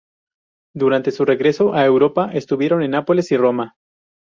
[0.73, 3.75] Durante su regreso a Europa, estuvieron en Nápoles y Roma.